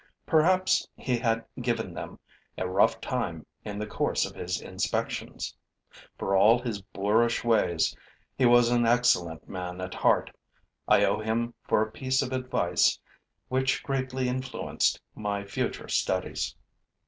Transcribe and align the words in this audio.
Perhaps 0.25 0.87
he 0.95 1.19
had 1.19 1.45
given 1.61 1.93
them 1.93 2.17
a 2.57 2.67
rough 2.67 2.99
time 3.01 3.45
in 3.63 3.77
the 3.77 3.85
course 3.85 4.25
of 4.25 4.33
his 4.35 4.59
inspections. 4.59 5.55
For 6.17 6.35
all 6.35 6.57
his 6.57 6.81
boorish 6.81 7.43
ways, 7.43 7.95
he 8.35 8.47
was 8.47 8.71
an 8.71 8.87
excellent 8.87 9.47
man 9.47 9.79
at 9.79 9.93
heart. 9.93 10.31
I 10.87 11.05
owe 11.05 11.19
him 11.19 11.53
for 11.67 11.83
a 11.83 11.91
piece 11.91 12.23
of 12.23 12.33
advice 12.33 12.97
which 13.47 13.83
greatly 13.83 14.27
influenced 14.27 14.99
my 15.13 15.45
future 15.45 15.87
studies. 15.87 16.55